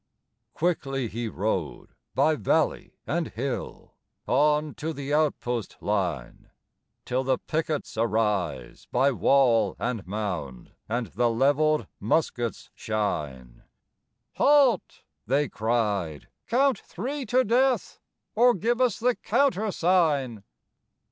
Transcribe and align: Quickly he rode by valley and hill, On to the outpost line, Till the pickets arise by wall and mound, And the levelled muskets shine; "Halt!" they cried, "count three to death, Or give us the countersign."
Quickly 0.55 1.07
he 1.07 1.27
rode 1.27 1.89
by 2.15 2.33
valley 2.35 2.95
and 3.05 3.27
hill, 3.27 3.93
On 4.25 4.73
to 4.73 4.93
the 4.93 5.13
outpost 5.13 5.77
line, 5.79 6.49
Till 7.05 7.23
the 7.23 7.37
pickets 7.37 7.95
arise 7.97 8.87
by 8.91 9.11
wall 9.11 9.75
and 9.77 10.07
mound, 10.07 10.71
And 10.89 11.05
the 11.13 11.29
levelled 11.29 11.85
muskets 11.99 12.71
shine; 12.73 13.61
"Halt!" 14.37 15.03
they 15.27 15.47
cried, 15.47 16.29
"count 16.47 16.79
three 16.79 17.23
to 17.27 17.43
death, 17.43 17.99
Or 18.33 18.55
give 18.55 18.81
us 18.81 18.97
the 18.97 19.13
countersign." 19.13 20.43